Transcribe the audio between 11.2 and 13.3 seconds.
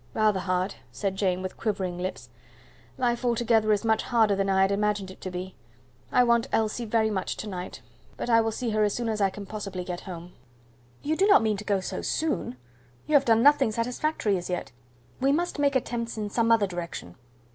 not mean to go so soon? you have